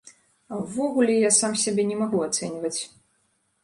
[0.53, 2.77] А ўвогуле, я сам сябе не магу ацэньваць.